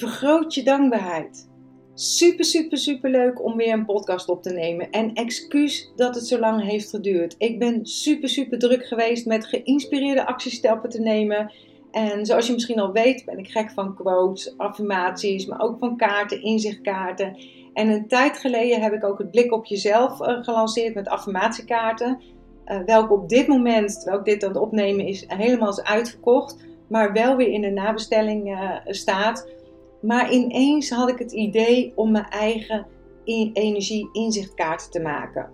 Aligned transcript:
Vergroot 0.00 0.54
je 0.54 0.62
dankbaarheid. 0.62 1.48
Super, 1.94 2.44
super, 2.44 2.78
super 2.78 3.10
leuk 3.10 3.44
om 3.44 3.56
weer 3.56 3.72
een 3.72 3.84
podcast 3.84 4.28
op 4.28 4.42
te 4.42 4.52
nemen. 4.52 4.90
En 4.90 5.14
excuus 5.14 5.92
dat 5.96 6.14
het 6.14 6.26
zo 6.26 6.38
lang 6.38 6.62
heeft 6.62 6.90
geduurd. 6.90 7.34
Ik 7.38 7.58
ben 7.58 7.86
super, 7.86 8.28
super 8.28 8.58
druk 8.58 8.86
geweest 8.86 9.26
met 9.26 9.46
geïnspireerde 9.46 10.26
actiestappen 10.26 10.90
te 10.90 11.00
nemen. 11.00 11.52
En 11.90 12.26
zoals 12.26 12.46
je 12.46 12.52
misschien 12.52 12.78
al 12.78 12.92
weet, 12.92 13.24
ben 13.24 13.38
ik 13.38 13.50
gek 13.50 13.70
van 13.70 13.94
quotes, 13.94 14.58
affirmaties, 14.58 15.46
maar 15.46 15.60
ook 15.60 15.78
van 15.78 15.96
kaarten, 15.96 16.42
inzichtkaarten. 16.42 17.36
En 17.74 17.88
een 17.88 18.08
tijd 18.08 18.38
geleden 18.38 18.80
heb 18.80 18.92
ik 18.92 19.04
ook 19.04 19.18
het 19.18 19.30
blik 19.30 19.52
op 19.52 19.64
jezelf 19.64 20.20
uh, 20.20 20.42
gelanceerd 20.42 20.94
met 20.94 21.08
affirmatiekaarten. 21.08 22.20
Uh, 22.66 22.78
welke 22.86 23.12
op 23.12 23.28
dit 23.28 23.46
moment, 23.46 23.94
terwijl 23.94 24.18
ik 24.18 24.24
dit 24.24 24.44
aan 24.44 24.50
het 24.50 24.60
opnemen 24.60 25.06
is, 25.06 25.24
helemaal 25.26 25.70
is 25.70 25.82
uitverkocht. 25.82 26.56
Maar 26.88 27.12
wel 27.12 27.36
weer 27.36 27.48
in 27.48 27.60
de 27.60 27.70
nabestelling 27.70 28.50
uh, 28.50 28.76
staat. 28.84 29.58
Maar 30.00 30.32
ineens 30.32 30.90
had 30.90 31.08
ik 31.08 31.18
het 31.18 31.32
idee 31.32 31.92
om 31.94 32.10
mijn 32.10 32.28
eigen 32.28 32.86
energie-inzichtkaarten 33.52 34.90
te 34.90 35.00
maken. 35.00 35.50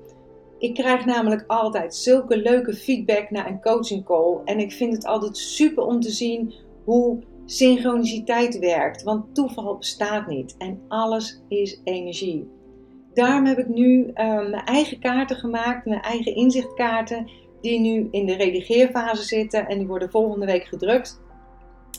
Ik 0.59 0.75
krijg 0.75 1.05
namelijk 1.05 1.45
altijd 1.47 1.95
zulke 1.95 2.37
leuke 2.37 2.75
feedback 2.75 3.31
na 3.31 3.49
een 3.49 3.61
coaching 3.61 4.05
call. 4.05 4.41
En 4.45 4.59
ik 4.59 4.73
vind 4.73 4.93
het 4.93 5.07
altijd 5.07 5.37
super 5.37 5.85
om 5.85 6.01
te 6.01 6.11
zien 6.11 6.55
hoe 6.85 7.19
synchroniciteit 7.45 8.59
werkt. 8.59 9.03
Want 9.03 9.35
toeval 9.35 9.77
bestaat 9.77 10.27
niet 10.27 10.55
en 10.59 10.81
alles 10.89 11.43
is 11.49 11.81
energie. 11.85 12.49
Daarom 13.15 13.47
heb 13.47 13.59
ik 13.59 13.69
nu 13.69 14.01
uh, 14.01 14.13
mijn 14.49 14.65
eigen 14.65 14.99
kaarten 14.99 15.37
gemaakt, 15.37 15.87
mijn 15.87 16.03
eigen 16.03 16.35
inzichtkaarten, 16.35 17.31
die 17.61 17.81
nu 17.81 18.09
in 18.11 18.27
de 18.27 18.35
redigeerfase 18.35 19.23
zitten 19.23 19.67
en 19.67 19.79
die 19.79 19.87
worden 19.87 20.11
volgende 20.11 20.47
week 20.47 20.65
gedrukt. 20.65 21.21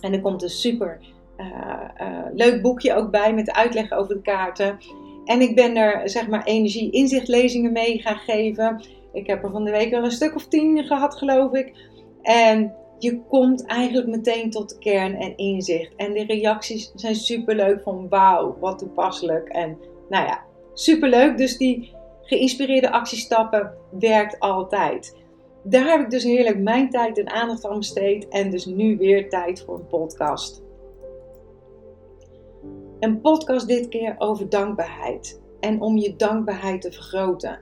En 0.01 0.13
er 0.13 0.21
komt 0.21 0.43
een 0.43 0.49
super 0.49 0.99
leuk 2.33 2.61
boekje 2.61 2.93
ook 2.93 3.11
bij 3.11 3.33
met 3.33 3.51
uitleg 3.51 3.91
over 3.91 4.15
de 4.15 4.21
kaarten. 4.21 4.77
En 5.25 5.41
ik 5.41 5.55
ben 5.55 5.75
er 5.75 6.09
zeg 6.09 6.27
maar 6.27 6.43
energie-inzichtlezingen 6.43 7.71
mee 7.71 8.01
gaan 8.01 8.17
geven. 8.17 8.81
Ik 9.13 9.27
heb 9.27 9.43
er 9.43 9.51
van 9.51 9.63
de 9.63 9.71
week 9.71 9.93
al 9.93 10.03
een 10.03 10.11
stuk 10.11 10.35
of 10.35 10.47
tien 10.47 10.83
gehad, 10.83 11.17
geloof 11.17 11.53
ik. 11.53 11.73
En 12.21 12.73
je 12.99 13.21
komt 13.21 13.65
eigenlijk 13.65 14.07
meteen 14.07 14.49
tot 14.49 14.69
de 14.69 14.77
kern 14.77 15.15
en 15.15 15.37
inzicht. 15.37 15.95
En 15.95 16.13
de 16.13 16.25
reacties 16.25 16.91
zijn 16.95 17.15
super 17.15 17.55
leuk 17.55 17.81
van 17.83 18.09
wauw, 18.09 18.57
wat 18.59 18.79
toepasselijk. 18.79 19.47
En 19.47 19.77
nou 20.09 20.25
ja, 20.25 20.43
super 20.73 21.09
leuk. 21.09 21.37
Dus 21.37 21.57
die 21.57 21.95
geïnspireerde 22.21 22.91
actiestappen 22.91 23.73
werkt 23.99 24.39
altijd. 24.39 25.15
Daar 25.63 25.85
heb 25.85 26.01
ik 26.01 26.09
dus 26.09 26.23
heerlijk 26.23 26.57
mijn 26.57 26.89
tijd 26.89 27.17
en 27.17 27.29
aandacht 27.29 27.65
aan 27.65 27.77
besteed. 27.77 28.27
En 28.27 28.49
dus 28.49 28.65
nu 28.65 28.97
weer 28.97 29.29
tijd 29.29 29.63
voor 29.65 29.75
een 29.75 29.87
podcast. 29.87 30.65
Een 32.99 33.21
podcast 33.21 33.67
dit 33.67 33.87
keer 33.87 34.15
over 34.17 34.49
dankbaarheid 34.49 35.41
en 35.59 35.81
om 35.81 35.97
je 35.97 36.15
dankbaarheid 36.15 36.81
te 36.81 36.91
vergroten. 36.91 37.59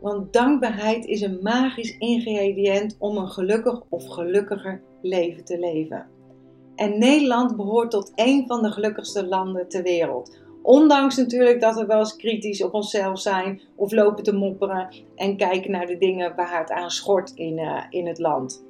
Want 0.00 0.32
dankbaarheid 0.32 1.04
is 1.04 1.20
een 1.20 1.38
magisch 1.42 1.98
ingrediënt 1.98 2.96
om 2.98 3.16
een 3.16 3.28
gelukkig 3.28 3.82
of 3.88 4.06
gelukkiger 4.06 4.82
leven 5.02 5.44
te 5.44 5.58
leven. 5.58 6.06
En 6.74 6.98
Nederland 6.98 7.56
behoort 7.56 7.90
tot 7.90 8.12
een 8.14 8.46
van 8.46 8.62
de 8.62 8.70
gelukkigste 8.70 9.26
landen 9.26 9.68
ter 9.68 9.82
wereld. 9.82 10.38
Ondanks 10.62 11.16
natuurlijk 11.16 11.60
dat 11.60 11.74
we 11.74 11.86
wel 11.86 11.98
eens 11.98 12.16
kritisch 12.16 12.62
op 12.62 12.74
onszelf 12.74 13.20
zijn 13.20 13.60
of 13.76 13.92
lopen 13.92 14.24
te 14.24 14.34
mopperen 14.34 14.88
en 15.14 15.36
kijken 15.36 15.70
naar 15.70 15.86
de 15.86 15.98
dingen 15.98 16.34
waar 16.36 16.58
het 16.58 16.70
aan 16.70 16.90
schort 16.90 17.32
in, 17.34 17.58
uh, 17.58 17.84
in 17.90 18.06
het 18.06 18.18
land. 18.18 18.64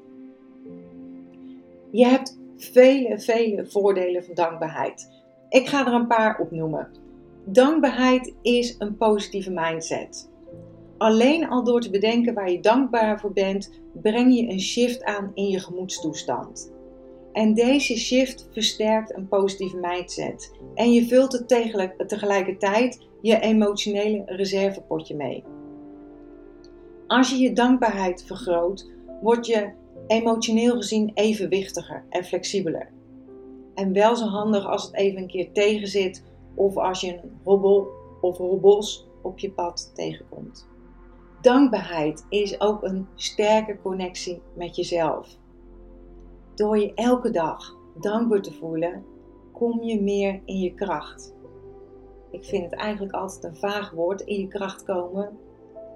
Je 1.90 2.06
hebt 2.06 2.38
vele, 2.56 3.20
vele 3.20 3.66
voordelen 3.66 4.24
van 4.24 4.34
dankbaarheid. 4.34 5.15
Ik 5.56 5.68
ga 5.68 5.86
er 5.86 5.92
een 5.92 6.06
paar 6.06 6.38
opnoemen. 6.38 6.88
Dankbaarheid 7.44 8.34
is 8.42 8.74
een 8.78 8.96
positieve 8.96 9.50
mindset. 9.50 10.30
Alleen 10.98 11.48
al 11.48 11.64
door 11.64 11.80
te 11.80 11.90
bedenken 11.90 12.34
waar 12.34 12.50
je 12.50 12.60
dankbaar 12.60 13.20
voor 13.20 13.32
bent, 13.32 13.80
breng 14.02 14.34
je 14.34 14.48
een 14.48 14.60
shift 14.60 15.04
aan 15.04 15.30
in 15.34 15.48
je 15.48 15.58
gemoedstoestand. 15.58 16.72
En 17.32 17.54
deze 17.54 17.98
shift 17.98 18.48
versterkt 18.52 19.16
een 19.16 19.28
positieve 19.28 19.76
mindset. 19.76 20.52
En 20.74 20.92
je 20.92 21.06
vult 21.06 21.32
het 21.32 21.48
tegelijkertijd 22.08 23.06
je 23.20 23.40
emotionele 23.40 24.22
reservepotje 24.26 25.16
mee. 25.16 25.44
Als 27.06 27.30
je 27.30 27.36
je 27.36 27.52
dankbaarheid 27.52 28.24
vergroot, 28.26 28.90
word 29.22 29.46
je 29.46 29.70
emotioneel 30.06 30.76
gezien 30.76 31.10
evenwichtiger 31.14 32.04
en 32.08 32.24
flexibeler. 32.24 32.94
En 33.76 33.92
wel 33.92 34.16
zo 34.16 34.26
handig 34.26 34.66
als 34.66 34.84
het 34.84 34.94
even 34.94 35.22
een 35.22 35.28
keer 35.28 35.52
tegenzit 35.52 36.24
of 36.54 36.76
als 36.76 37.00
je 37.00 37.12
een 37.12 37.38
hobbel 37.42 37.88
of 38.20 38.36
hobbels 38.36 39.08
op 39.22 39.38
je 39.38 39.50
pad 39.50 39.90
tegenkomt. 39.94 40.68
Dankbaarheid 41.40 42.26
is 42.28 42.60
ook 42.60 42.82
een 42.82 43.06
sterke 43.14 43.78
connectie 43.82 44.42
met 44.54 44.76
jezelf. 44.76 45.38
Door 46.54 46.78
je 46.78 46.94
elke 46.94 47.30
dag 47.30 47.76
dankbaar 48.00 48.42
te 48.42 48.52
voelen, 48.52 49.04
kom 49.52 49.82
je 49.82 50.02
meer 50.02 50.40
in 50.44 50.58
je 50.58 50.74
kracht. 50.74 51.34
Ik 52.30 52.44
vind 52.44 52.64
het 52.64 52.74
eigenlijk 52.74 53.14
altijd 53.14 53.44
een 53.44 53.56
vaag 53.56 53.90
woord, 53.90 54.20
in 54.20 54.40
je 54.40 54.48
kracht 54.48 54.84
komen, 54.84 55.38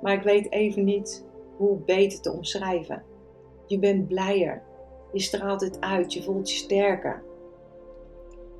maar 0.02 0.12
ik 0.12 0.22
weet 0.22 0.52
even 0.52 0.84
niet 0.84 1.26
hoe 1.56 1.78
beter 1.78 2.20
te 2.20 2.32
omschrijven. 2.32 3.02
Je 3.66 3.78
bent 3.78 4.08
blijer, 4.08 4.62
je 5.12 5.20
straalt 5.20 5.60
het 5.60 5.80
uit, 5.80 6.12
je 6.12 6.22
voelt 6.22 6.50
je 6.50 6.56
sterker. 6.56 7.22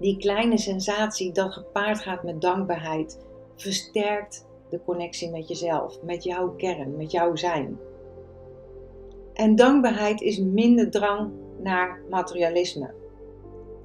Die 0.01 0.17
kleine 0.17 0.59
sensatie 0.59 1.33
dat 1.33 1.53
gepaard 1.53 1.99
gaat 1.99 2.23
met 2.23 2.41
dankbaarheid 2.41 3.19
versterkt 3.57 4.47
de 4.71 4.81
connectie 4.85 5.31
met 5.31 5.49
jezelf, 5.49 6.03
met 6.03 6.25
jouw 6.25 6.55
kern, 6.57 6.97
met 6.97 7.11
jouw 7.11 7.37
zijn. 7.37 7.79
En 9.35 9.57
dankbaarheid 9.57 10.21
is 10.21 10.39
minder 10.39 10.91
drang 10.91 11.31
naar 11.63 12.01
materialisme. 12.11 12.95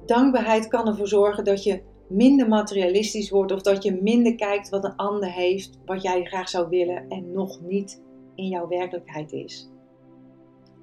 Dankbaarheid 0.06 0.68
kan 0.68 0.86
ervoor 0.86 1.08
zorgen 1.08 1.44
dat 1.44 1.62
je 1.62 1.82
minder 2.06 2.48
materialistisch 2.48 3.30
wordt 3.30 3.52
of 3.52 3.62
dat 3.62 3.82
je 3.82 3.98
minder 4.02 4.34
kijkt 4.34 4.68
wat 4.68 4.84
een 4.84 4.96
ander 4.96 5.32
heeft, 5.32 5.78
wat 5.84 6.02
jij 6.02 6.24
graag 6.24 6.48
zou 6.48 6.68
willen 6.68 7.08
en 7.08 7.32
nog 7.32 7.60
niet 7.60 8.02
in 8.34 8.48
jouw 8.48 8.68
werkelijkheid 8.68 9.32
is. 9.32 9.70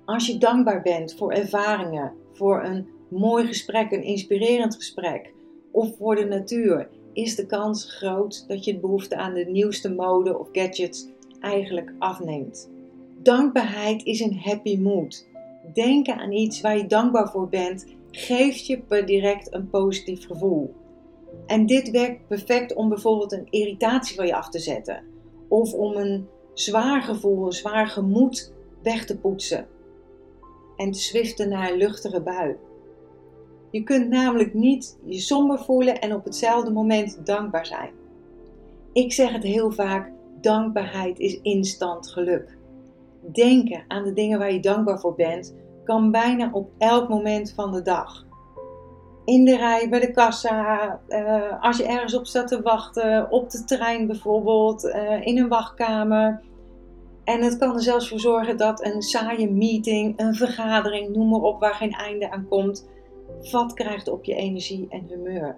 Als 0.05 0.27
je 0.27 0.37
dankbaar 0.37 0.81
bent 0.81 1.15
voor 1.15 1.31
ervaringen, 1.31 2.13
voor 2.33 2.63
een 2.63 2.87
mooi 3.13 3.45
gesprek, 3.45 3.91
een 3.91 4.03
inspirerend 4.03 4.75
gesprek 4.75 5.33
of 5.71 5.97
voor 5.97 6.15
de 6.15 6.25
natuur, 6.25 6.89
is 7.13 7.35
de 7.35 7.45
kans 7.45 7.95
groot 7.95 8.47
dat 8.47 8.65
je 8.65 8.71
het 8.71 8.81
behoefte 8.81 9.15
aan 9.15 9.33
de 9.33 9.45
nieuwste 9.45 9.93
mode 9.93 10.39
of 10.39 10.47
gadgets 10.51 11.07
eigenlijk 11.39 11.93
afneemt. 11.99 12.69
Dankbaarheid 13.21 14.03
is 14.03 14.19
een 14.19 14.37
happy 14.37 14.77
mood. 14.77 15.27
Denken 15.73 16.17
aan 16.17 16.31
iets 16.31 16.61
waar 16.61 16.77
je 16.77 16.85
dankbaar 16.85 17.31
voor 17.31 17.49
bent, 17.49 17.85
geeft 18.11 18.65
je 18.67 19.03
direct 19.05 19.53
een 19.53 19.69
positief 19.69 20.25
gevoel. 20.25 20.73
En 21.45 21.65
dit 21.65 21.91
werkt 21.91 22.27
perfect 22.27 22.73
om 22.73 22.89
bijvoorbeeld 22.89 23.31
een 23.31 23.47
irritatie 23.49 24.15
van 24.15 24.25
je 24.25 24.35
af 24.35 24.49
te 24.49 24.59
zetten. 24.59 25.03
Of 25.47 25.73
om 25.73 25.95
een 25.95 26.27
zwaar 26.53 27.01
gevoel, 27.01 27.45
een 27.45 27.51
zwaar 27.51 27.87
gemoed 27.87 28.53
weg 28.83 29.05
te 29.05 29.17
poetsen. 29.17 29.67
En 30.75 30.91
te 30.91 30.99
zwiften 30.99 31.49
naar 31.49 31.71
een 31.71 31.77
luchtige 31.77 32.21
bui. 32.21 32.57
Je 33.73 33.83
kunt 33.83 34.09
namelijk 34.09 34.53
niet 34.53 34.97
je 35.05 35.19
somber 35.19 35.59
voelen 35.59 35.99
en 35.99 36.13
op 36.13 36.23
hetzelfde 36.23 36.71
moment 36.71 37.25
dankbaar 37.25 37.65
zijn. 37.65 37.89
Ik 38.91 39.13
zeg 39.13 39.31
het 39.31 39.43
heel 39.43 39.71
vaak: 39.71 40.11
dankbaarheid 40.41 41.19
is 41.19 41.41
instant 41.41 42.11
geluk. 42.11 42.57
Denken 43.31 43.83
aan 43.87 44.03
de 44.03 44.13
dingen 44.13 44.39
waar 44.39 44.53
je 44.53 44.59
dankbaar 44.59 44.99
voor 44.99 45.15
bent, 45.15 45.55
kan 45.83 46.11
bijna 46.11 46.49
op 46.51 46.69
elk 46.77 47.09
moment 47.09 47.53
van 47.55 47.71
de 47.71 47.81
dag. 47.81 48.25
In 49.25 49.45
de 49.45 49.57
rij, 49.57 49.89
bij 49.89 49.99
de 49.99 50.11
kassa, 50.11 50.99
uh, 51.07 51.63
als 51.63 51.77
je 51.77 51.85
ergens 51.85 52.15
op 52.15 52.25
staat 52.25 52.47
te 52.47 52.61
wachten, 52.61 53.31
op 53.31 53.49
de 53.49 53.63
trein 53.63 54.07
bijvoorbeeld, 54.07 54.83
uh, 54.83 55.25
in 55.25 55.37
een 55.37 55.47
wachtkamer. 55.47 56.41
En 57.23 57.41
het 57.41 57.57
kan 57.57 57.75
er 57.75 57.81
zelfs 57.81 58.09
voor 58.09 58.19
zorgen 58.19 58.57
dat 58.57 58.85
een 58.85 59.01
saaie 59.01 59.51
meeting, 59.51 60.19
een 60.19 60.35
vergadering, 60.35 61.15
noem 61.15 61.29
maar 61.29 61.41
op, 61.41 61.59
waar 61.59 61.73
geen 61.73 61.93
einde 61.93 62.31
aan 62.31 62.47
komt, 62.49 62.91
vat 63.43 63.73
krijgt 63.73 64.07
op 64.07 64.23
je 64.23 64.35
energie 64.35 64.87
en 64.89 65.05
humeur. 65.07 65.57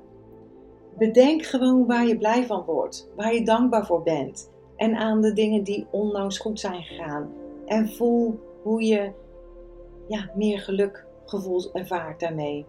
Bedenk 0.98 1.44
gewoon 1.44 1.86
waar 1.86 2.08
je 2.08 2.18
blij 2.18 2.46
van 2.46 2.64
wordt, 2.66 3.10
waar 3.16 3.34
je 3.34 3.46
dankbaar 3.46 3.86
voor 3.86 4.04
bent 4.04 4.52
en 4.76 4.96
aan 4.96 5.22
de 5.22 5.34
dingen 5.34 5.64
die 5.64 5.88
onlangs 5.92 6.38
goed 6.38 6.60
zijn 6.60 6.84
gegaan. 6.84 7.34
En 7.66 7.90
voel 7.90 8.40
hoe 8.64 8.84
je 8.84 9.12
ja, 10.08 10.32
meer 10.36 10.60
gelukgevoel 10.60 11.74
ervaart 11.74 12.20
daarmee. 12.20 12.66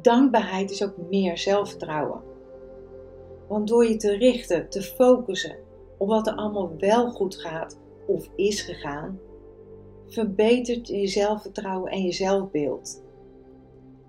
Dankbaarheid 0.00 0.70
is 0.70 0.84
ook 0.84 0.96
meer 1.10 1.38
zelfvertrouwen. 1.38 2.22
Want 3.48 3.68
door 3.68 3.86
je 3.86 3.96
te 3.96 4.16
richten, 4.16 4.68
te 4.68 4.82
focussen 4.82 5.56
op 5.98 6.08
wat 6.08 6.26
er 6.26 6.34
allemaal 6.34 6.72
wel 6.78 7.10
goed 7.10 7.36
gaat 7.36 7.78
of 8.06 8.30
is 8.34 8.60
gegaan, 8.60 9.18
verbetert 10.06 10.88
je 10.88 11.06
zelfvertrouwen 11.06 11.90
en 11.90 12.02
je 12.02 12.12
zelfbeeld. 12.12 13.02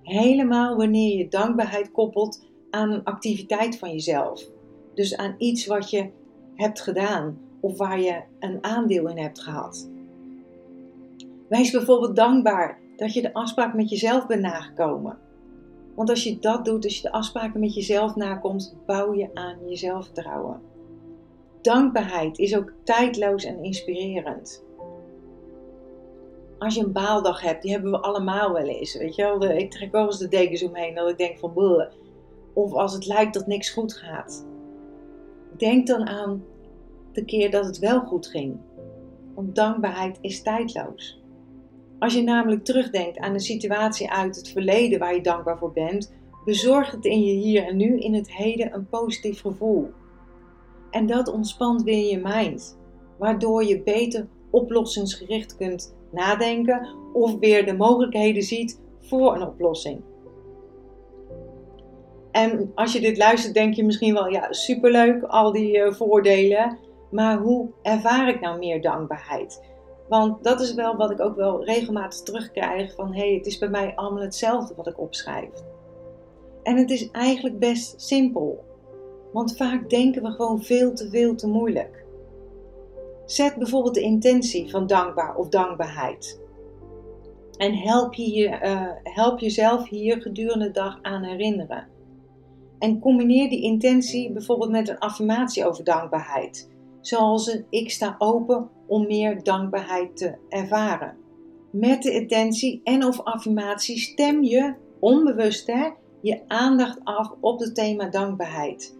Helemaal 0.03 0.77
wanneer 0.77 1.18
je 1.18 1.27
dankbaarheid 1.27 1.92
koppelt 1.92 2.45
aan 2.69 2.92
een 2.92 3.03
activiteit 3.03 3.80
van 3.80 3.92
jezelf. 3.92 4.50
Dus 4.94 5.18
aan 5.18 5.36
iets 5.38 5.65
wat 5.65 5.89
je 5.89 6.09
hebt 6.56 6.81
gedaan 6.81 7.39
of 7.59 7.77
waar 7.77 8.00
je 8.00 8.21
een 8.39 8.57
aandeel 8.62 9.07
in 9.07 9.18
hebt 9.18 9.42
gehad. 9.42 9.89
Wees 11.50 11.71
bijvoorbeeld 11.71 12.15
dankbaar 12.15 12.80
dat 12.95 13.13
je 13.13 13.21
de 13.21 13.33
afspraak 13.33 13.74
met 13.74 13.89
jezelf 13.89 14.27
bent 14.27 14.42
nagekomen. 14.42 15.18
Want 15.95 16.09
als 16.09 16.24
je 16.24 16.39
dat 16.39 16.65
doet, 16.65 16.83
als 16.83 16.95
je 16.95 17.01
de 17.01 17.12
afspraken 17.12 17.59
met 17.59 17.74
jezelf 17.74 18.15
nakomt, 18.15 18.75
bouw 18.86 19.13
je 19.13 19.30
aan 19.33 19.57
je 19.68 19.75
zelfvertrouwen. 19.75 20.62
Dankbaarheid 21.62 22.38
is 22.38 22.56
ook 22.56 22.74
tijdloos 22.83 23.44
en 23.44 23.63
inspirerend. 23.63 24.63
Als 26.62 26.75
je 26.75 26.84
een 26.84 26.92
baaldag 26.92 27.42
hebt, 27.42 27.62
die 27.62 27.72
hebben 27.72 27.92
we 27.92 28.00
allemaal 28.00 28.54
wel 28.54 28.66
eens. 28.66 28.98
Weet 28.98 29.16
je 29.16 29.24
wel? 29.24 29.44
Ik 29.44 29.72
trek 29.72 29.92
wel 29.92 30.06
eens 30.06 30.18
de 30.18 30.28
dekens 30.28 30.63
omheen 30.63 30.96
dat 30.96 31.10
ik 31.10 31.18
denk 31.18 31.38
van. 31.38 31.88
Of 32.54 32.74
als 32.74 32.94
het 32.94 33.06
lijkt 33.06 33.34
dat 33.34 33.48
niks 33.48 33.69
goed 33.69 33.94
gaat. 33.94 34.48
Denk 35.58 35.88
dan 35.88 36.08
aan 36.08 36.44
de 37.12 37.25
keer 37.25 37.52
dat 37.52 37.66
het 37.66 37.80
wel 37.80 38.00
goed 38.00 38.28
ging. 38.28 38.58
Want 39.36 39.56
dankbaarheid 39.56 40.18
is 40.22 40.42
tijdloos. 40.42 41.22
Als 42.00 42.13
je 42.13 42.22
namelijk 42.22 42.66
terugdenkt 42.66 43.18
aan 43.18 43.34
een 43.34 43.40
situatie 43.40 44.12
uit 44.12 44.36
het 44.36 44.50
verleden 44.50 45.00
waar 45.00 45.16
je 45.16 45.22
dankbaar 45.22 45.58
voor 45.58 45.74
bent, 45.74 46.13
bezorgt 46.46 46.92
het 46.92 47.06
in 47.06 47.24
je 47.24 47.34
hier 47.34 47.63
en 47.63 47.78
nu 47.78 48.00
in 48.00 48.13
het 48.13 48.34
heden 48.34 48.74
een 48.74 48.88
positief 48.90 49.42
gevoel. 49.42 49.90
En 50.90 51.06
dat 51.06 51.28
ontspant 51.28 51.84
weer 51.84 52.10
je 52.12 52.22
mind, 52.24 52.78
waardoor 53.18 53.63
je 53.63 53.81
beter 53.81 54.28
oplossingsgericht 54.50 55.58
kunt 55.58 56.00
nadenken 56.12 56.88
of 57.13 57.40
weer 57.40 57.66
de 57.66 57.74
mogelijkheden 57.74 58.44
ziet 58.44 58.80
voor 59.00 59.36
een 59.36 59.48
oplossing. 59.48 60.02
En 62.31 62.72
als 62.75 62.94
je 62.94 63.00
dit 63.00 63.18
luistert, 63.18 63.54
denk 63.54 63.74
je 63.74 63.86
misschien 63.86 64.13
wel, 64.13 64.28
ja, 64.28 64.54
superleuk, 64.54 65.24
al 65.24 65.52
die 65.52 65.78
uh, 65.78 65.94
voordelen. 65.94 66.78
Maar 67.12 67.38
hoe 67.38 67.69
ervaar 67.81 68.30
ik 68.30 68.40
nou 68.40 68.58
meer 68.58 68.81
dankbaarheid? 68.81 69.62
Want 70.10 70.44
dat 70.44 70.62
is 70.62 70.74
wel 70.74 70.96
wat 70.96 71.12
ik 71.12 71.22
ook 71.22 71.36
wel 71.36 71.66
regelmatig 71.66 72.22
terugkrijg 72.22 72.96
van 72.96 73.13
hé, 73.13 73.19
hey, 73.19 73.34
het 73.34 73.46
is 73.46 73.58
bij 73.58 73.69
mij 73.69 73.96
allemaal 73.96 74.24
hetzelfde 74.24 74.74
wat 74.75 74.88
ik 74.88 75.00
opschrijf. 75.00 75.50
En 76.63 76.78
het 76.78 76.90
is 76.90 77.12
eigenlijk 77.12 77.60
best 77.60 78.02
simpel. 78.02 78.63
Want 79.34 79.58
vaak 79.58 79.90
denken 79.90 80.24
we 80.24 80.31
gewoon 80.31 80.62
veel 80.63 80.94
te 80.94 81.10
veel 81.10 81.36
te 81.36 81.48
moeilijk. 81.48 82.00
Zet 83.31 83.56
bijvoorbeeld 83.56 83.94
de 83.94 84.01
intentie 84.01 84.69
van 84.69 84.88
dankbaar 84.88 85.36
of 85.36 85.50
dankbaarheid. 85.50 86.42
En 87.57 87.75
help, 87.75 88.13
je, 88.13 88.48
uh, 88.48 89.13
help 89.16 89.39
jezelf 89.39 89.89
hier 89.89 90.22
gedurende 90.22 90.66
de 90.66 90.72
dag 90.72 91.00
aan 91.01 91.24
herinneren. 91.24 91.88
En 92.80 93.00
combineer 93.00 93.50
die 93.50 93.62
intentie 93.62 94.31
bijvoorbeeld 94.31 94.72
met 94.72 94.89
een 94.89 94.98
affirmatie 94.98 95.66
over 95.66 95.83
dankbaarheid. 95.83 96.72
Zoals 97.01 97.48
een 97.48 97.66
ik 97.69 97.92
sta 97.92 98.16
open 98.18 98.69
om 98.88 99.07
meer 99.07 99.44
dankbaarheid 99.44 100.18
te 100.18 100.38
ervaren. 100.50 101.18
Met 101.72 102.04
de 102.04 102.12
intentie 102.12 102.81
en 102.84 103.06
of 103.06 103.22
affirmatie 103.24 104.00
stem 104.00 104.44
je 104.44 104.75
onbewust 105.00 105.68
hè, 105.68 105.89
je 106.22 106.42
aandacht 106.48 107.00
af 107.04 107.31
op 107.39 107.60
het 107.60 107.75
thema 107.75 108.10
dankbaarheid. 108.10 109.00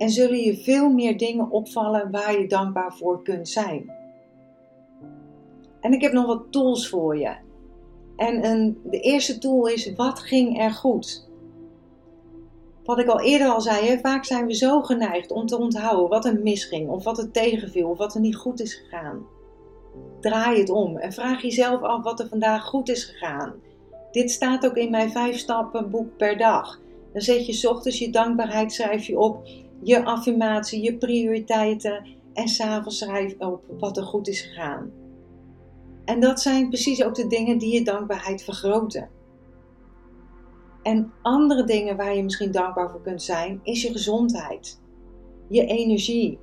En 0.00 0.10
zullen 0.10 0.38
je 0.38 0.56
veel 0.56 0.90
meer 0.90 1.18
dingen 1.18 1.50
opvallen 1.50 2.10
waar 2.10 2.40
je 2.40 2.46
dankbaar 2.46 2.92
voor 2.92 3.22
kunt 3.22 3.48
zijn. 3.48 3.92
En 5.80 5.92
ik 5.92 6.00
heb 6.00 6.12
nog 6.12 6.26
wat 6.26 6.42
tools 6.50 6.88
voor 6.88 7.18
je. 7.18 7.36
En 8.16 8.44
een, 8.44 8.80
de 8.84 9.00
eerste 9.00 9.38
tool 9.38 9.66
is: 9.66 9.94
wat 9.94 10.18
ging 10.18 10.60
er 10.60 10.70
goed? 10.70 11.28
Wat 12.84 12.98
ik 12.98 13.08
al 13.08 13.20
eerder 13.20 13.48
al 13.48 13.60
zei, 13.60 13.98
vaak 13.98 14.24
zijn 14.24 14.46
we 14.46 14.54
zo 14.54 14.82
geneigd 14.82 15.30
om 15.30 15.46
te 15.46 15.58
onthouden 15.58 16.08
wat 16.08 16.24
er 16.24 16.40
misging, 16.42 16.88
of 16.88 17.04
wat 17.04 17.18
er 17.18 17.30
tegenviel, 17.30 17.88
of 17.88 17.98
wat 17.98 18.14
er 18.14 18.20
niet 18.20 18.36
goed 18.36 18.60
is 18.60 18.74
gegaan. 18.74 19.26
Draai 20.20 20.58
het 20.58 20.70
om 20.70 20.96
en 20.96 21.12
vraag 21.12 21.42
jezelf 21.42 21.82
af 21.82 22.02
wat 22.02 22.20
er 22.20 22.28
vandaag 22.28 22.64
goed 22.64 22.88
is 22.88 23.04
gegaan. 23.04 23.54
Dit 24.10 24.30
staat 24.30 24.66
ook 24.66 24.76
in 24.76 24.90
mijn 24.90 25.10
5 25.10 25.38
stappen 25.38 25.90
boek 25.90 26.16
per 26.16 26.38
dag. 26.38 26.80
Dan 27.12 27.22
zet 27.22 27.46
je 27.46 27.68
ochtends 27.68 27.98
je 27.98 28.10
dankbaarheid, 28.10 28.72
schrijf 28.72 29.06
je 29.06 29.18
op, 29.18 29.46
je 29.82 30.04
affirmatie, 30.04 30.82
je 30.82 30.96
prioriteiten 30.96 32.06
en 32.32 32.48
s'avonds 32.48 32.98
schrijf 32.98 33.38
op 33.38 33.64
wat 33.78 33.96
er 33.96 34.02
goed 34.02 34.28
is 34.28 34.40
gegaan. 34.40 34.90
En 36.04 36.20
dat 36.20 36.40
zijn 36.40 36.68
precies 36.68 37.04
ook 37.04 37.14
de 37.14 37.26
dingen 37.26 37.58
die 37.58 37.74
je 37.74 37.84
dankbaarheid 37.84 38.42
vergroten. 38.42 39.08
En 40.82 41.12
andere 41.22 41.64
dingen 41.64 41.96
waar 41.96 42.16
je 42.16 42.22
misschien 42.22 42.50
dankbaar 42.50 42.90
voor 42.90 43.02
kunt 43.02 43.22
zijn, 43.22 43.60
is 43.62 43.82
je 43.82 43.92
gezondheid, 43.92 44.80
je 45.48 45.66
energie, 45.66 46.38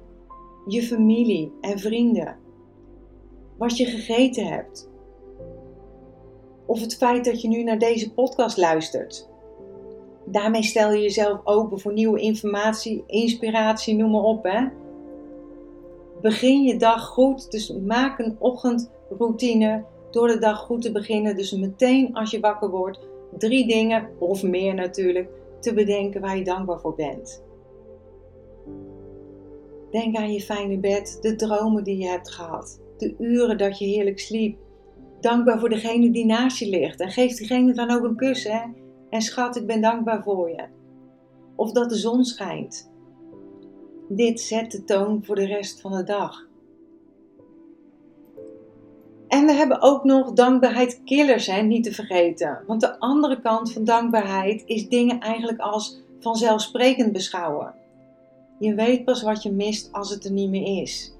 je 0.68 0.84
familie 0.84 1.52
en 1.62 1.80
vrienden, 1.80 2.38
wat 3.58 3.78
je 3.78 3.86
gegeten 3.86 4.48
hebt. 4.48 4.90
Of 6.66 6.82
het 6.82 6.98
feit 6.98 7.26
dat 7.26 7.42
je 7.42 7.48
nu 7.48 7.64
naar 7.64 7.80
deze 7.80 8.14
podcast 8.14 8.58
luistert. 8.58 9.30
Daarmee 10.30 10.64
stel 10.64 10.92
je 10.92 11.02
jezelf 11.02 11.40
open 11.44 11.80
voor 11.80 11.94
nieuwe 11.94 12.20
informatie, 12.20 13.04
inspiratie, 13.08 13.96
noem 13.96 14.12
maar 14.12 14.24
op. 14.24 14.44
Hè? 14.44 14.68
Begin 16.22 16.64
je 16.64 16.78
dag 16.78 17.06
goed, 17.06 17.52
dus 17.52 17.74
maak 17.86 18.20
een 18.20 18.36
ochtendroutine 18.40 19.84
door 20.12 20.28
de 20.28 20.38
dag 20.38 20.60
goed 20.60 20.82
te 20.82 20.92
beginnen. 20.92 21.36
Dus 21.36 21.52
meteen 21.52 22.14
als 22.14 22.32
je 22.32 22.40
wakker 22.40 22.70
wordt, 22.70 23.00
drie 23.38 23.68
dingen, 23.68 24.10
of 24.20 24.44
meer 24.44 24.74
natuurlijk, 24.74 25.30
te 25.60 25.74
bedenken 25.74 26.22
waar 26.22 26.38
je 26.38 26.44
dankbaar 26.44 26.80
voor 26.80 26.96
bent. 26.96 27.44
Denk 29.92 30.16
aan 30.16 30.32
je 30.32 30.42
fijne 30.42 30.78
bed, 30.78 31.18
de 31.22 31.36
dromen 31.36 31.84
die 31.84 31.98
je 31.98 32.08
hebt 32.08 32.32
gehad, 32.32 32.82
de 32.98 33.16
uren 33.20 33.58
dat 33.58 33.80
je 33.80 33.86
heerlijk 33.86 34.20
sliep. 34.20 34.58
Dankbaar 35.22 35.60
voor 35.60 35.70
degene 35.70 36.12
die 36.12 36.26
naast 36.26 36.58
je 36.58 36.70
ligt 36.70 37.00
en 37.00 37.12
geef 37.12 37.36
diegene 37.36 37.74
dan 37.74 37.92
ook 37.92 38.04
een 38.04 38.16
kus. 38.16 38.44
Hè? 38.44 38.60
En 39.10 39.22
schat, 39.22 39.56
ik 39.56 39.68
ben 39.68 39.82
dankbaar 39.82 40.24
voor 40.24 40.50
je. 40.50 40.66
Of 41.56 41.72
dat 41.72 41.90
de 41.90 41.96
zon 41.96 42.26
schijnt. 42.26 42.92
Dit 44.10 44.42
zet 44.42 44.72
de 44.72 44.84
toon 44.84 45.24
voor 45.24 45.36
de 45.36 45.46
rest 45.46 45.82
van 45.82 45.92
de 45.92 46.04
dag. 46.04 46.48
En 49.28 49.46
we 49.46 49.52
hebben 49.52 49.82
ook 49.82 50.04
nog 50.04 50.34
dankbaarheid 50.34 51.02
killers, 51.06 51.48
hè, 51.48 51.62
niet 51.62 51.84
te 51.84 51.92
vergeten. 51.92 52.64
Want 52.68 52.82
de 52.82 53.00
andere 53.00 53.42
kant 53.42 53.72
van 53.72 53.84
dankbaarheid 53.84 54.64
is 54.66 54.90
dingen 54.90 55.20
eigenlijk 55.20 55.60
als 55.60 56.02
vanzelfsprekend 56.20 57.12
beschouwen. 57.12 57.74
Je 58.60 58.76
weet 58.76 59.06
pas 59.06 59.22
wat 59.22 59.44
je 59.44 59.52
mist 59.52 59.92
als 59.92 60.10
het 60.10 60.26
er 60.26 60.32
niet 60.32 60.50
meer 60.50 60.82
is. 60.82 61.16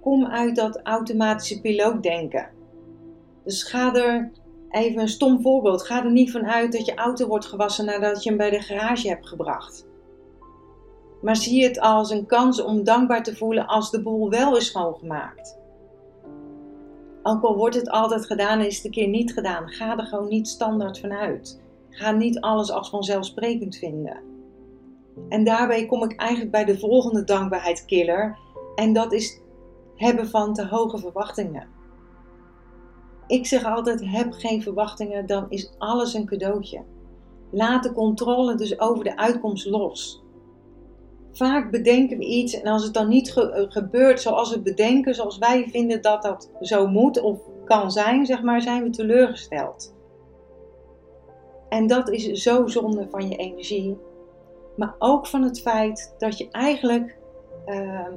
Kom 0.00 0.26
uit 0.26 0.56
dat 0.56 0.80
automatische 0.82 1.60
pilootdenken. 1.60 2.48
Dus 3.44 3.62
ga 3.62 3.94
er, 3.94 4.30
even 4.72 5.00
een 5.00 5.08
stom 5.08 5.42
voorbeeld, 5.42 5.82
ga 5.82 6.04
er 6.04 6.10
niet 6.10 6.30
van 6.30 6.46
uit 6.46 6.72
dat 6.72 6.86
je 6.86 6.94
auto 6.94 7.26
wordt 7.26 7.46
gewassen 7.46 7.84
nadat 7.84 8.22
je 8.22 8.28
hem 8.28 8.38
bij 8.38 8.50
de 8.50 8.60
garage 8.60 9.08
hebt 9.08 9.26
gebracht. 9.26 9.86
Maar 11.22 11.36
zie 11.36 11.64
het 11.64 11.80
als 11.80 12.10
een 12.10 12.26
kans 12.26 12.62
om 12.62 12.84
dankbaar 12.84 13.22
te 13.22 13.36
voelen 13.36 13.66
als 13.66 13.90
de 13.90 14.02
boel 14.02 14.30
wel 14.30 14.56
is 14.56 14.66
schoongemaakt. 14.66 15.58
Ook 17.22 17.42
al 17.42 17.56
wordt 17.56 17.74
het 17.74 17.90
altijd 17.90 18.26
gedaan 18.26 18.58
en 18.58 18.66
is 18.66 18.76
het 18.76 18.84
een 18.84 18.90
keer 18.90 19.08
niet 19.08 19.32
gedaan, 19.32 19.68
ga 19.68 19.98
er 19.98 20.06
gewoon 20.06 20.28
niet 20.28 20.48
standaard 20.48 20.98
vanuit. 20.98 21.60
Ga 21.90 22.10
niet 22.10 22.40
alles 22.40 22.70
als 22.70 22.90
vanzelfsprekend 22.90 23.76
vinden. 23.76 24.16
En 25.28 25.44
daarbij 25.44 25.86
kom 25.86 26.02
ik 26.02 26.20
eigenlijk 26.20 26.50
bij 26.50 26.64
de 26.64 26.78
volgende 26.78 27.24
dankbaarheidskiller. 27.24 28.38
En 28.74 28.92
dat 28.92 29.12
is 29.12 29.40
hebben 29.96 30.28
van 30.28 30.54
te 30.54 30.66
hoge 30.66 30.98
verwachtingen. 30.98 31.68
Ik 33.32 33.46
zeg 33.46 33.64
altijd: 33.64 34.02
heb 34.04 34.32
geen 34.32 34.62
verwachtingen, 34.62 35.26
dan 35.26 35.46
is 35.48 35.74
alles 35.78 36.14
een 36.14 36.26
cadeautje. 36.26 36.82
Laat 37.50 37.82
de 37.82 37.92
controle 37.92 38.54
dus 38.54 38.80
over 38.80 39.04
de 39.04 39.16
uitkomst 39.16 39.66
los. 39.66 40.22
Vaak 41.32 41.70
bedenken 41.70 42.18
we 42.18 42.24
iets 42.24 42.60
en 42.60 42.72
als 42.72 42.84
het 42.84 42.94
dan 42.94 43.08
niet 43.08 43.36
eh, 43.36 43.64
gebeurt 43.68 44.20
zoals 44.20 44.50
we 44.50 44.60
bedenken, 44.60 45.14
zoals 45.14 45.38
wij 45.38 45.68
vinden 45.68 46.02
dat 46.02 46.22
dat 46.22 46.50
zo 46.60 46.86
moet 46.86 47.20
of 47.20 47.40
kan 47.64 47.90
zijn, 47.90 48.26
zeg 48.26 48.42
maar, 48.42 48.62
zijn 48.62 48.82
we 48.82 48.90
teleurgesteld. 48.90 49.94
En 51.68 51.86
dat 51.86 52.10
is 52.10 52.42
zo 52.42 52.66
zonde 52.66 53.06
van 53.10 53.28
je 53.28 53.36
energie. 53.36 53.96
Maar 54.76 54.94
ook 54.98 55.26
van 55.26 55.42
het 55.42 55.60
feit 55.60 56.14
dat 56.18 56.38
je 56.38 56.48
eigenlijk 56.50 57.18
ehm, 57.64 58.12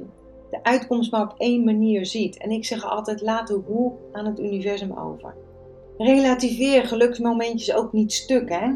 de 0.50 0.62
uitkomst 0.62 1.10
maar 1.10 1.22
op 1.22 1.34
één 1.38 1.64
manier 1.64 2.06
ziet. 2.06 2.38
En 2.38 2.50
ik 2.50 2.64
zeg 2.64 2.84
altijd: 2.84 3.22
laat 3.22 3.48
de 3.48 3.60
hoe 3.66 3.92
aan 4.12 4.26
het 4.26 4.40
universum 4.40 4.92
over. 4.98 5.34
Relativeer 5.98 6.86
geluksmomentjes 6.86 7.74
ook 7.74 7.92
niet 7.92 8.12
stuk, 8.12 8.48
hè? 8.48 8.74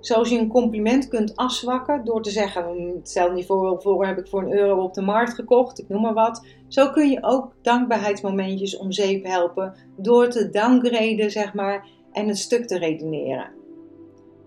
Zoals 0.00 0.28
je 0.28 0.38
een 0.38 0.48
compliment 0.48 1.08
kunt 1.08 1.36
afzwakken 1.36 2.04
door 2.04 2.22
te 2.22 2.30
zeggen: 2.30 2.62
hm, 2.62 2.98
stel 3.02 3.32
niet 3.32 3.46
voor, 3.46 3.82
voor 3.82 4.06
heb 4.06 4.18
ik 4.18 4.28
voor 4.28 4.42
een 4.42 4.52
euro 4.52 4.82
op 4.82 4.94
de 4.94 5.02
markt 5.02 5.34
gekocht, 5.34 5.78
ik 5.78 5.88
noem 5.88 6.02
maar 6.02 6.14
wat. 6.14 6.46
Zo 6.68 6.90
kun 6.90 7.10
je 7.10 7.22
ook 7.22 7.54
dankbaarheidsmomentjes 7.62 8.76
om 8.76 8.92
zeep 8.92 9.24
helpen 9.24 9.74
door 9.96 10.28
te 10.28 10.50
downgraden, 10.50 11.30
zeg 11.30 11.54
maar, 11.54 11.88
en 12.12 12.28
het 12.28 12.38
stuk 12.38 12.66
te 12.66 12.78
redeneren. 12.78 13.50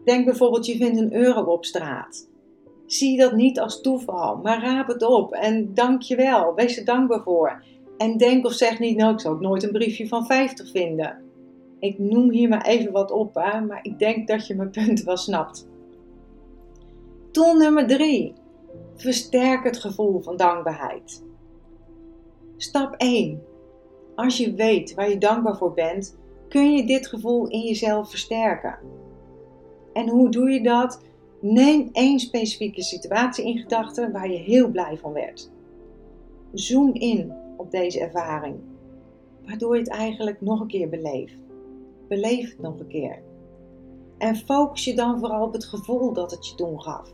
Denk 0.04 0.26
bijvoorbeeld, 0.26 0.66
je 0.66 0.78
vindt 0.78 1.00
een 1.00 1.14
euro 1.14 1.42
op 1.42 1.66
straat. 1.66 2.30
Zie 2.92 3.18
dat 3.18 3.34
niet 3.34 3.60
als 3.60 3.82
toeval, 3.82 4.38
maar 4.38 4.62
raap 4.62 4.88
het 4.88 5.04
op 5.04 5.34
en 5.34 5.74
dank 5.74 6.02
je 6.02 6.16
wel. 6.16 6.54
Wees 6.56 6.78
er 6.78 6.86
dankbaar 6.86 7.22
voor. 7.24 7.64
En 7.98 8.18
denk 8.18 8.46
of 8.46 8.54
zeg 8.54 8.80
niet, 8.80 8.98
nou, 8.98 9.14
ik 9.14 9.20
zal 9.20 9.32
ook 9.32 9.42
nooit 9.42 9.64
een 9.64 9.72
briefje 9.72 10.08
van 10.08 10.26
50 10.26 10.72
vinden. 10.72 11.22
Ik 11.80 12.00
noem 12.00 12.32
hier 12.32 12.50
maar 12.50 12.66
even 12.66 12.92
wat 12.92 13.12
op, 13.12 13.34
maar 13.34 13.80
ik 13.82 14.00
denk 14.00 14.28
dat 14.28 14.48
je 14.48 14.56
mijn 14.56 14.70
punt 14.70 15.04
wel 15.04 15.18
snapt. 15.18 15.68
Tool 17.32 17.56
nummer 17.56 17.88
3. 17.88 18.34
Versterk 18.96 19.64
het 19.64 19.78
gevoel 19.78 20.22
van 20.22 20.38
dankbaarheid. 20.38 21.24
Stap 22.58 22.96
1. 22.98 23.44
Als 24.16 24.38
je 24.38 24.54
weet 24.54 24.94
waar 24.94 25.10
je 25.10 25.18
dankbaar 25.18 25.58
voor 25.58 25.74
bent, 25.74 26.18
kun 26.50 26.76
je 26.76 26.86
dit 26.86 27.08
gevoel 27.08 27.48
in 27.48 27.62
jezelf 27.62 28.10
versterken. 28.10 28.78
En 29.94 30.10
hoe 30.10 30.30
doe 30.30 30.50
je 30.50 30.64
dat? 30.64 31.02
Neem 31.44 31.90
één 31.92 32.20
specifieke 32.20 32.82
situatie 32.82 33.46
in 33.46 33.58
gedachten 33.58 34.12
waar 34.12 34.32
je 34.32 34.38
heel 34.38 34.70
blij 34.70 34.98
van 34.98 35.14
werd. 35.14 35.52
Zoom 36.54 36.94
in 36.94 37.34
op 37.58 37.72
deze 37.72 38.00
ervaring, 38.00 38.60
waardoor 39.46 39.76
je 39.76 39.82
het 39.82 39.92
eigenlijk 39.92 40.42
nog 40.42 40.60
een 40.60 40.68
keer 40.68 40.90
beleeft. 40.90 41.38
Beleef 42.08 42.50
het 42.50 42.60
nog 42.60 42.80
een 42.80 42.88
keer. 42.88 43.22
En 44.18 44.36
focus 44.36 44.84
je 44.84 44.96
dan 44.96 45.20
vooral 45.20 45.46
op 45.46 45.54
het 45.54 45.66
gevoel 45.66 46.14
dat 46.14 46.32
het 46.32 46.48
je 46.48 46.56
toen 46.56 46.82
gaf. 46.82 47.14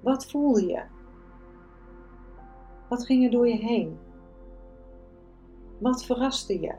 Wat 0.00 0.26
voelde 0.26 0.66
je? 0.66 0.82
Wat 2.88 3.06
ging 3.06 3.24
er 3.24 3.30
door 3.30 3.48
je 3.48 3.56
heen? 3.56 3.98
Wat 5.78 6.04
verraste 6.04 6.60
je? 6.60 6.74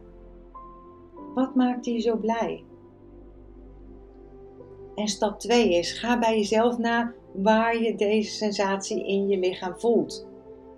Wat 1.34 1.56
maakte 1.56 1.92
je 1.92 2.00
zo 2.00 2.16
blij? 2.16 2.64
En 4.96 5.08
stap 5.08 5.40
2 5.40 5.74
is: 5.74 5.92
ga 5.92 6.20
bij 6.20 6.38
jezelf 6.38 6.78
na 6.78 7.14
waar 7.34 7.82
je 7.82 7.96
deze 7.96 8.32
sensatie 8.32 9.08
in 9.08 9.28
je 9.28 9.38
lichaam 9.38 9.80
voelt. 9.80 10.28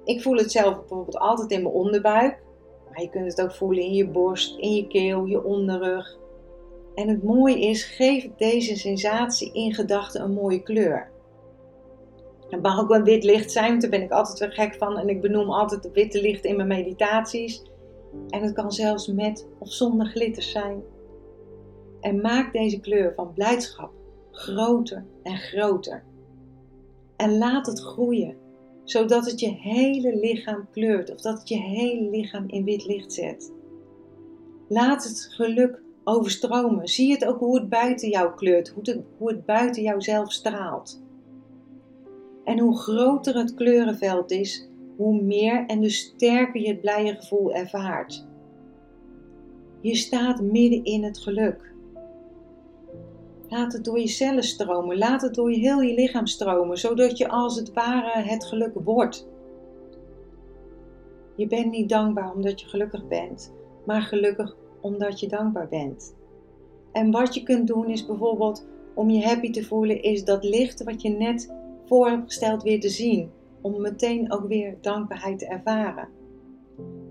Ik 0.03 0.21
voel 0.21 0.37
het 0.37 0.51
zelf 0.51 0.79
bijvoorbeeld 0.79 1.17
altijd 1.17 1.51
in 1.51 1.61
mijn 1.61 1.73
onderbuik, 1.73 2.43
maar 2.89 3.01
je 3.01 3.09
kunt 3.09 3.25
het 3.25 3.41
ook 3.41 3.51
voelen 3.51 3.83
in 3.83 3.93
je 3.93 4.07
borst, 4.07 4.57
in 4.57 4.75
je 4.75 4.87
keel, 4.87 5.25
je 5.25 5.43
onderrug. 5.43 6.17
En 6.95 7.07
het 7.07 7.23
mooie 7.23 7.59
is: 7.59 7.83
geef 7.83 8.27
deze 8.37 8.75
sensatie 8.75 9.53
in 9.53 9.73
gedachten 9.73 10.23
een 10.23 10.33
mooie 10.33 10.63
kleur. 10.63 11.09
Het 12.49 12.61
mag 12.61 12.79
ook 12.79 12.89
een 12.89 13.03
wit 13.03 13.23
licht 13.23 13.51
zijn, 13.51 13.79
daar 13.79 13.89
ben 13.89 14.01
ik 14.01 14.11
altijd 14.11 14.39
weer 14.39 14.51
gek 14.51 14.75
van. 14.75 14.97
En 14.97 15.09
ik 15.09 15.21
benoem 15.21 15.51
altijd 15.51 15.83
het 15.83 15.93
witte 15.93 16.21
licht 16.21 16.45
in 16.45 16.55
mijn 16.55 16.67
meditaties. 16.67 17.63
En 18.29 18.41
het 18.41 18.53
kan 18.53 18.71
zelfs 18.71 19.07
met 19.07 19.47
of 19.59 19.71
zonder 19.71 20.05
glitters 20.05 20.51
zijn. 20.51 20.83
En 22.01 22.21
maak 22.21 22.53
deze 22.53 22.79
kleur 22.79 23.13
van 23.15 23.33
blijdschap 23.33 23.91
groter 24.37 25.05
en 25.23 25.37
groter. 25.37 26.03
En 27.15 27.37
laat 27.37 27.65
het 27.65 27.79
groeien, 27.79 28.35
zodat 28.83 29.25
het 29.25 29.39
je 29.39 29.49
hele 29.49 30.15
lichaam 30.15 30.67
kleurt 30.71 31.11
of 31.11 31.21
dat 31.21 31.39
het 31.39 31.49
je 31.49 31.59
hele 31.59 32.09
lichaam 32.09 32.43
in 32.47 32.63
wit 32.63 32.85
licht 32.85 33.13
zet. 33.13 33.51
Laat 34.67 35.03
het 35.03 35.27
geluk 35.31 35.81
overstromen. 36.03 36.87
Zie 36.87 37.11
het 37.11 37.25
ook 37.25 37.39
hoe 37.39 37.59
het 37.59 37.69
buiten 37.69 38.09
jou 38.09 38.33
kleurt, 38.35 38.69
hoe 38.69 38.83
het, 38.85 39.01
hoe 39.17 39.29
het 39.29 39.45
buiten 39.45 39.81
jouzelf 39.81 40.31
straalt. 40.31 41.01
En 42.43 42.59
hoe 42.59 42.77
groter 42.77 43.35
het 43.35 43.53
kleurenveld 43.53 44.31
is, 44.31 44.69
hoe 44.97 45.21
meer 45.21 45.65
en 45.65 45.81
dus 45.81 45.97
sterker 45.97 46.61
je 46.61 46.67
het 46.67 46.81
blije 46.81 47.15
gevoel 47.15 47.53
ervaart. 47.53 48.27
Je 49.81 49.95
staat 49.95 50.41
midden 50.41 50.83
in 50.83 51.03
het 51.03 51.19
geluk. 51.19 51.75
Laat 53.49 53.73
het 53.73 53.83
door 53.83 53.99
je 53.99 54.07
cellen 54.07 54.43
stromen, 54.43 54.97
laat 54.97 55.21
het 55.21 55.33
door 55.33 55.51
je 55.51 55.57
heel 55.57 55.81
je 55.81 55.93
lichaam 55.93 56.27
stromen, 56.27 56.77
zodat 56.77 57.17
je 57.17 57.29
als 57.29 57.55
het 57.55 57.73
ware 57.73 58.21
het 58.21 58.45
geluk 58.45 58.73
wordt. 58.83 59.27
Je 61.35 61.47
bent 61.47 61.71
niet 61.71 61.89
dankbaar 61.89 62.33
omdat 62.33 62.61
je 62.61 62.67
gelukkig 62.67 63.07
bent, 63.07 63.53
maar 63.85 64.01
gelukkig 64.01 64.55
omdat 64.81 65.19
je 65.19 65.27
dankbaar 65.27 65.67
bent. 65.67 66.15
En 66.91 67.11
wat 67.11 67.33
je 67.35 67.43
kunt 67.43 67.67
doen 67.67 67.89
is 67.89 68.05
bijvoorbeeld 68.05 68.65
om 68.93 69.09
je 69.09 69.25
happy 69.25 69.51
te 69.51 69.63
voelen, 69.63 70.03
is 70.03 70.23
dat 70.23 70.43
licht 70.43 70.83
wat 70.83 71.01
je 71.01 71.09
net 71.09 71.53
voor 71.85 72.09
hebt 72.09 72.25
gesteld 72.25 72.63
weer 72.63 72.79
te 72.79 72.89
zien. 72.89 73.29
Om 73.61 73.81
meteen 73.81 74.31
ook 74.31 74.47
weer 74.47 74.77
dankbaarheid 74.81 75.39
te 75.39 75.47
ervaren. 75.47 76.07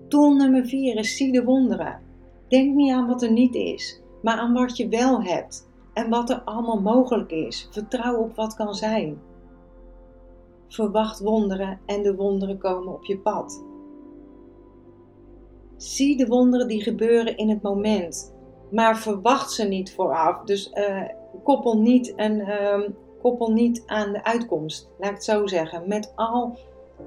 Tool 0.07 0.35
nummer 0.35 0.65
4 0.65 0.97
is 0.97 1.17
zie 1.17 1.31
de 1.31 1.43
wonderen. 1.43 2.01
Denk 2.47 2.75
niet 2.75 2.91
aan 2.91 3.07
wat 3.07 3.21
er 3.21 3.31
niet 3.31 3.55
is, 3.55 4.01
maar 4.21 4.37
aan 4.37 4.53
wat 4.53 4.77
je 4.77 4.87
wel 4.87 5.23
hebt 5.23 5.66
en 5.97 6.09
wat 6.09 6.29
er 6.29 6.41
allemaal 6.45 6.81
mogelijk 6.81 7.31
is. 7.31 7.67
Vertrouw 7.71 8.17
op 8.17 8.35
wat 8.35 8.55
kan 8.55 8.73
zijn. 8.73 9.21
Verwacht 10.67 11.19
wonderen 11.19 11.79
en 11.85 12.01
de 12.01 12.15
wonderen 12.15 12.57
komen 12.57 12.93
op 12.93 13.05
je 13.05 13.17
pad. 13.17 13.63
Zie 15.77 16.17
de 16.17 16.27
wonderen 16.27 16.67
die 16.67 16.81
gebeuren 16.81 17.37
in 17.37 17.49
het 17.49 17.61
moment, 17.61 18.35
maar 18.71 18.97
verwacht 18.97 19.51
ze 19.51 19.63
niet 19.63 19.93
vooraf. 19.93 20.43
Dus 20.43 20.71
uh, 20.73 21.01
koppel 21.43 21.77
niet 21.77 22.13
een 22.15 22.39
uh, 22.39 22.79
koppel 23.21 23.51
niet 23.51 23.83
aan 23.85 24.11
de 24.11 24.23
uitkomst, 24.23 24.89
laat 24.97 25.09
ik 25.09 25.15
het 25.15 25.23
zo 25.23 25.47
zeggen. 25.47 25.87
Met 25.87 26.13
al 26.15 26.57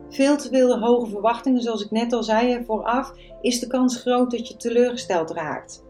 veel 0.09 0.37
te 0.37 0.49
veel 0.49 0.79
hoge 0.79 1.11
verwachtingen, 1.11 1.63
zoals 1.63 1.85
ik 1.85 1.91
net 1.91 2.13
al 2.13 2.23
zei 2.23 2.65
vooraf, 2.65 3.13
is 3.41 3.61
de 3.61 3.67
kans 3.67 3.97
groot 3.97 4.31
dat 4.31 4.49
je 4.49 4.57
teleurgesteld 4.57 5.31
raakt. 5.31 5.89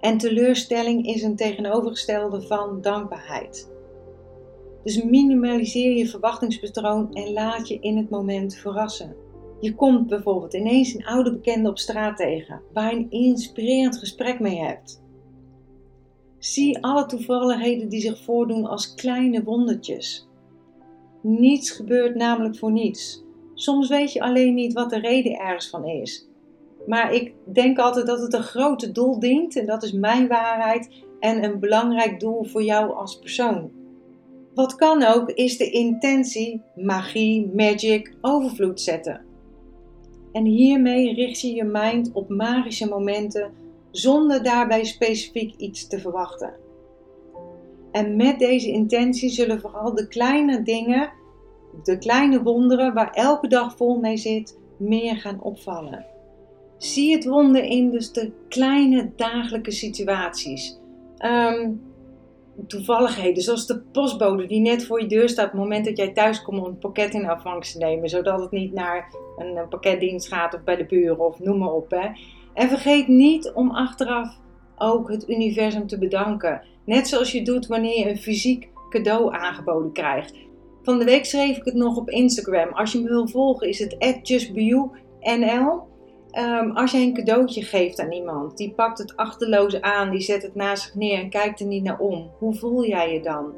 En 0.00 0.18
teleurstelling 0.18 1.06
is 1.06 1.22
een 1.22 1.36
tegenovergestelde 1.36 2.42
van 2.42 2.80
dankbaarheid. 2.80 3.70
Dus 4.84 5.02
minimaliseer 5.02 5.96
je 5.96 6.08
verwachtingspatroon 6.08 7.12
en 7.14 7.32
laat 7.32 7.68
je 7.68 7.78
in 7.80 7.96
het 7.96 8.10
moment 8.10 8.54
verrassen. 8.54 9.16
Je 9.60 9.74
komt 9.74 10.06
bijvoorbeeld 10.06 10.54
ineens 10.54 10.94
een 10.94 11.04
oude 11.04 11.32
bekende 11.32 11.68
op 11.68 11.78
straat 11.78 12.16
tegen, 12.16 12.62
waar 12.72 12.94
je 12.94 13.00
een 13.00 13.10
inspirerend 13.10 13.98
gesprek 13.98 14.40
mee 14.40 14.58
hebt. 14.58 15.02
Zie 16.38 16.82
alle 16.82 17.06
toevalligheden 17.06 17.88
die 17.88 18.00
zich 18.00 18.24
voordoen 18.24 18.66
als 18.66 18.94
kleine 18.94 19.42
wondertjes. 19.42 20.28
Niets 21.22 21.70
gebeurt 21.70 22.14
namelijk 22.14 22.56
voor 22.56 22.72
niets. 22.72 23.24
Soms 23.54 23.88
weet 23.88 24.12
je 24.12 24.20
alleen 24.20 24.54
niet 24.54 24.72
wat 24.72 24.90
de 24.90 25.00
reden 25.00 25.38
ergens 25.38 25.68
van 25.68 25.86
is. 25.86 26.29
Maar 26.90 27.14
ik 27.14 27.32
denk 27.52 27.78
altijd 27.78 28.06
dat 28.06 28.20
het 28.20 28.32
een 28.32 28.42
grote 28.42 28.92
doel 28.92 29.18
dient 29.18 29.56
en 29.56 29.66
dat 29.66 29.82
is 29.82 29.92
mijn 29.92 30.28
waarheid 30.28 30.90
en 31.20 31.44
een 31.44 31.60
belangrijk 31.60 32.20
doel 32.20 32.44
voor 32.44 32.62
jou 32.62 32.94
als 32.94 33.18
persoon. 33.18 33.70
Wat 34.54 34.74
kan 34.74 35.02
ook 35.02 35.30
is 35.30 35.56
de 35.56 35.70
intentie, 35.70 36.62
magie, 36.76 37.50
magic, 37.54 38.14
overvloed 38.20 38.80
zetten. 38.80 39.24
En 40.32 40.44
hiermee 40.44 41.14
richt 41.14 41.40
je 41.40 41.54
je 41.54 41.64
mind 41.64 42.12
op 42.12 42.28
magische 42.28 42.88
momenten 42.88 43.52
zonder 43.90 44.42
daarbij 44.42 44.84
specifiek 44.84 45.54
iets 45.56 45.86
te 45.86 45.98
verwachten. 45.98 46.54
En 47.92 48.16
met 48.16 48.38
deze 48.38 48.70
intentie 48.70 49.30
zullen 49.30 49.60
vooral 49.60 49.94
de 49.94 50.08
kleine 50.08 50.62
dingen, 50.62 51.12
de 51.84 51.98
kleine 51.98 52.42
wonderen 52.42 52.94
waar 52.94 53.12
elke 53.12 53.48
dag 53.48 53.76
vol 53.76 54.00
mee 54.00 54.16
zit, 54.16 54.58
meer 54.78 55.16
gaan 55.16 55.42
opvallen. 55.42 56.18
Zie 56.80 57.14
het 57.14 57.24
wonder 57.24 57.64
in 57.64 57.90
dus 57.90 58.12
de 58.12 58.32
kleine 58.48 59.10
dagelijkse 59.16 59.70
situaties. 59.70 60.78
Um, 61.24 61.82
toevalligheden, 62.66 63.42
zoals 63.42 63.66
de 63.66 63.80
postbode 63.80 64.46
die 64.46 64.60
net 64.60 64.84
voor 64.84 65.00
je 65.00 65.06
deur 65.06 65.28
staat 65.28 65.46
op 65.46 65.52
het 65.52 65.60
moment 65.60 65.84
dat 65.84 65.96
jij 65.96 66.12
thuis 66.12 66.42
komt 66.42 66.58
om 66.58 66.64
een 66.64 66.78
pakket 66.78 67.14
in 67.14 67.28
afvangst 67.28 67.72
te 67.72 67.78
nemen, 67.78 68.08
zodat 68.08 68.40
het 68.40 68.50
niet 68.50 68.72
naar 68.72 69.14
een 69.36 69.68
pakketdienst 69.68 70.28
gaat 70.28 70.54
of 70.54 70.64
bij 70.64 70.76
de 70.76 70.86
buren 70.86 71.26
of 71.26 71.38
noem 71.38 71.58
maar 71.58 71.72
op. 71.72 71.90
Hè. 71.90 72.08
En 72.54 72.68
vergeet 72.68 73.08
niet 73.08 73.52
om 73.54 73.70
achteraf 73.70 74.38
ook 74.76 75.10
het 75.10 75.28
universum 75.28 75.86
te 75.86 75.98
bedanken. 75.98 76.62
Net 76.84 77.08
zoals 77.08 77.32
je 77.32 77.42
doet 77.42 77.66
wanneer 77.66 77.98
je 77.98 78.08
een 78.10 78.18
fysiek 78.18 78.68
cadeau 78.90 79.34
aangeboden 79.34 79.92
krijgt. 79.92 80.34
Van 80.82 80.98
de 80.98 81.04
week 81.04 81.24
schreef 81.24 81.56
ik 81.56 81.64
het 81.64 81.74
nog 81.74 81.96
op 81.96 82.10
Instagram. 82.10 82.72
Als 82.72 82.92
je 82.92 83.00
me 83.00 83.08
wil 83.08 83.28
volgen 83.28 83.68
is 83.68 83.78
het 83.78 84.18
justbeyou.nl. 84.22 85.88
Um, 86.38 86.70
als 86.70 86.90
jij 86.90 87.02
een 87.02 87.14
cadeautje 87.14 87.62
geeft 87.62 88.00
aan 88.00 88.12
iemand, 88.12 88.56
die 88.56 88.70
pakt 88.70 88.98
het 88.98 89.16
achterloos 89.16 89.80
aan, 89.80 90.10
die 90.10 90.20
zet 90.20 90.42
het 90.42 90.54
naast 90.54 90.82
zich 90.82 90.94
neer 90.94 91.18
en 91.18 91.30
kijkt 91.30 91.60
er 91.60 91.66
niet 91.66 91.82
naar 91.82 91.98
om. 91.98 92.30
Hoe 92.38 92.54
voel 92.54 92.86
jij 92.86 93.12
je 93.12 93.20
dan? 93.20 93.52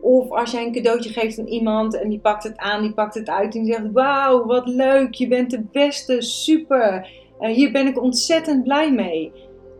Of 0.00 0.30
als 0.30 0.50
jij 0.50 0.64
een 0.64 0.72
cadeautje 0.72 1.10
geeft 1.10 1.38
aan 1.38 1.46
iemand 1.46 2.00
en 2.00 2.08
die 2.08 2.18
pakt 2.18 2.42
het 2.42 2.56
aan, 2.56 2.82
die 2.82 2.92
pakt 2.92 3.14
het 3.14 3.28
uit 3.28 3.54
en 3.54 3.62
die 3.62 3.72
zegt: 3.72 3.92
Wauw, 3.92 4.46
wat 4.46 4.66
leuk, 4.66 5.14
je 5.14 5.28
bent 5.28 5.50
de 5.50 5.60
beste, 5.72 6.22
super. 6.22 7.10
Uh, 7.40 7.48
hier 7.48 7.72
ben 7.72 7.86
ik 7.86 8.02
ontzettend 8.02 8.62
blij 8.62 8.92
mee. 8.92 9.32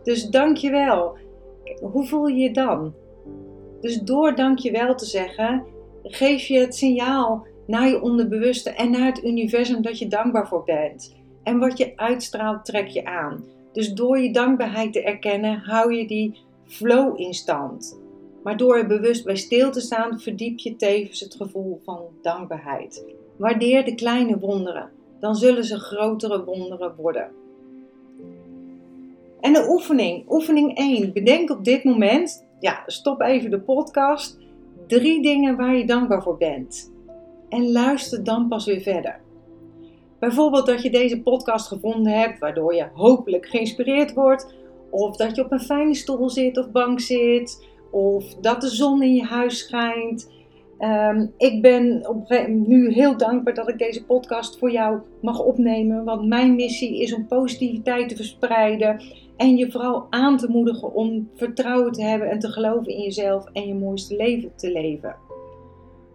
Dus 0.03 0.29
dank 0.29 0.57
je 0.57 0.69
wel. 0.69 1.17
Hoe 1.81 2.05
voel 2.05 2.27
je 2.27 2.37
je 2.37 2.51
dan? 2.51 2.93
Dus 3.81 4.01
door 4.01 4.35
dank 4.35 4.59
je 4.59 4.71
wel 4.71 4.95
te 4.95 5.05
zeggen, 5.05 5.63
geef 6.03 6.45
je 6.45 6.59
het 6.59 6.75
signaal 6.75 7.45
naar 7.67 7.87
je 7.87 8.01
onderbewuste 8.01 8.69
en 8.69 8.91
naar 8.91 9.05
het 9.05 9.23
universum 9.23 9.81
dat 9.81 9.99
je 9.99 10.07
dankbaar 10.07 10.47
voor 10.47 10.63
bent. 10.63 11.22
En 11.43 11.59
wat 11.59 11.77
je 11.77 11.93
uitstraalt, 11.95 12.65
trek 12.65 12.87
je 12.87 13.05
aan. 13.05 13.43
Dus 13.71 13.93
door 13.93 14.19
je 14.19 14.33
dankbaarheid 14.33 14.93
te 14.93 15.03
erkennen, 15.03 15.59
hou 15.59 15.93
je 15.93 16.07
die 16.07 16.39
flow 16.65 17.19
in 17.19 17.33
stand. 17.33 17.99
Maar 18.43 18.57
door 18.57 18.77
er 18.77 18.87
bewust 18.87 19.25
bij 19.25 19.35
stil 19.35 19.71
te 19.71 19.81
staan, 19.81 20.19
verdiep 20.19 20.59
je 20.59 20.75
tevens 20.75 21.19
het 21.19 21.35
gevoel 21.35 21.81
van 21.83 22.01
dankbaarheid. 22.21 23.05
Waardeer 23.37 23.85
de 23.85 23.95
kleine 23.95 24.39
wonderen, 24.39 24.89
dan 25.19 25.35
zullen 25.35 25.63
ze 25.63 25.79
grotere 25.79 26.43
wonderen 26.43 26.95
worden. 26.95 27.31
En 29.39 29.53
de 29.53 29.67
oefening, 29.69 30.31
oefening 30.31 30.77
1. 30.77 31.13
Bedenk 31.13 31.49
op 31.49 31.63
dit 31.63 31.83
moment, 31.83 32.45
ja, 32.59 32.83
stop 32.85 33.21
even 33.21 33.49
de 33.49 33.59
podcast, 33.59 34.39
drie 34.87 35.21
dingen 35.21 35.55
waar 35.55 35.75
je 35.75 35.85
dankbaar 35.85 36.23
voor 36.23 36.37
bent. 36.37 36.93
En 37.49 37.71
luister 37.71 38.23
dan 38.23 38.47
pas 38.47 38.65
weer 38.65 38.81
verder. 38.81 39.22
Bijvoorbeeld 40.23 40.65
dat 40.65 40.81
je 40.81 40.89
deze 40.89 41.21
podcast 41.21 41.67
gevonden 41.67 42.19
hebt, 42.19 42.39
waardoor 42.39 42.75
je 42.75 42.87
hopelijk 42.93 43.45
geïnspireerd 43.45 44.13
wordt. 44.13 44.53
Of 44.89 45.15
dat 45.15 45.35
je 45.35 45.43
op 45.43 45.51
een 45.51 45.59
fijne 45.59 45.95
stoel 45.95 46.29
zit 46.29 46.57
of 46.57 46.71
bank 46.71 46.99
zit. 46.99 47.67
Of 47.91 48.35
dat 48.35 48.61
de 48.61 48.67
zon 48.67 49.03
in 49.03 49.15
je 49.15 49.23
huis 49.23 49.57
schijnt. 49.57 50.31
Ehm, 50.77 51.25
ik 51.37 51.61
ben 51.61 52.07
op, 52.09 52.47
nu 52.47 52.93
heel 52.93 53.17
dankbaar 53.17 53.53
dat 53.53 53.69
ik 53.69 53.77
deze 53.77 54.05
podcast 54.05 54.57
voor 54.59 54.71
jou 54.71 54.99
mag 55.21 55.39
opnemen. 55.39 56.03
Want 56.03 56.27
mijn 56.27 56.55
missie 56.55 57.01
is 57.01 57.13
om 57.13 57.27
positiviteit 57.27 58.09
te 58.09 58.15
verspreiden. 58.15 59.01
En 59.37 59.57
je 59.57 59.71
vooral 59.71 60.07
aan 60.09 60.37
te 60.37 60.49
moedigen 60.49 60.93
om 60.93 61.29
vertrouwen 61.35 61.91
te 61.91 62.03
hebben 62.03 62.29
en 62.29 62.39
te 62.39 62.51
geloven 62.51 62.91
in 62.91 63.01
jezelf 63.01 63.45
en 63.53 63.67
je 63.67 63.73
mooiste 63.73 64.15
leven 64.15 64.51
te 64.55 64.71
leven. 64.71 65.15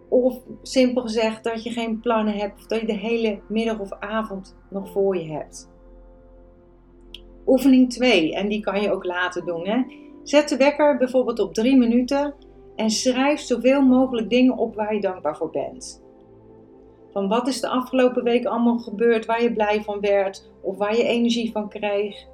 Of 0.09 0.37
simpel 0.61 1.01
gezegd 1.01 1.43
dat 1.43 1.63
je 1.63 1.69
geen 1.69 1.99
plannen 1.99 2.33
hebt 2.33 2.59
of 2.59 2.65
dat 2.65 2.79
je 2.79 2.85
de 2.85 2.97
hele 2.97 3.39
middag 3.47 3.79
of 3.79 3.91
avond 3.99 4.55
nog 4.69 4.91
voor 4.91 5.17
je 5.17 5.31
hebt. 5.31 5.69
Oefening 7.45 7.89
2, 7.89 8.35
en 8.35 8.47
die 8.47 8.61
kan 8.61 8.81
je 8.81 8.91
ook 8.91 9.03
later 9.03 9.45
doen. 9.45 9.67
Hè? 9.67 9.83
Zet 10.23 10.49
de 10.49 10.57
wekker 10.57 10.97
bijvoorbeeld 10.97 11.39
op 11.39 11.53
3 11.53 11.77
minuten 11.77 12.33
en 12.75 12.89
schrijf 12.89 13.39
zoveel 13.39 13.81
mogelijk 13.81 14.29
dingen 14.29 14.57
op 14.57 14.75
waar 14.75 14.93
je 14.93 15.01
dankbaar 15.01 15.37
voor 15.37 15.49
bent. 15.49 16.03
Van 17.11 17.27
wat 17.27 17.47
is 17.47 17.59
de 17.59 17.67
afgelopen 17.67 18.23
week 18.23 18.45
allemaal 18.45 18.77
gebeurd 18.77 19.25
waar 19.25 19.43
je 19.43 19.53
blij 19.53 19.83
van 19.83 19.99
werd 19.99 20.49
of 20.61 20.77
waar 20.77 20.97
je 20.97 21.03
energie 21.03 21.51
van 21.51 21.69
kreeg. 21.69 22.25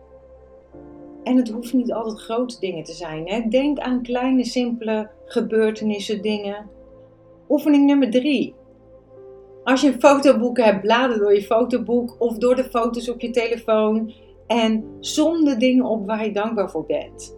En 1.24 1.38
het 1.38 1.50
hoeft 1.50 1.74
niet 1.74 1.94
altijd 1.94 2.20
grote 2.20 2.60
dingen 2.60 2.84
te 2.84 2.94
zijn. 2.94 3.28
Hè? 3.28 3.48
Denk 3.50 3.80
aan 3.80 4.02
kleine, 4.02 4.46
simpele 4.46 5.10
gebeurtenissen, 5.26 6.22
dingen 6.22 6.70
Oefening 7.50 7.86
nummer 7.86 8.10
3. 8.10 8.56
Als 9.64 9.82
je 9.82 9.88
een 9.88 10.00
fotoboek 10.00 10.58
hebt, 10.58 10.82
blader 10.82 11.18
door 11.18 11.34
je 11.34 11.42
fotoboek 11.42 12.16
of 12.20 12.38
door 12.38 12.56
de 12.56 12.64
foto's 12.64 13.10
op 13.10 13.22
je 13.22 13.30
telefoon 13.30 14.14
en 14.48 14.84
som 15.00 15.44
de 15.44 15.58
dingen 15.58 15.86
op 15.86 16.06
waar 16.06 16.26
je 16.26 16.32
dankbaar 16.32 16.70
voor 16.70 16.86
bent. 16.86 17.38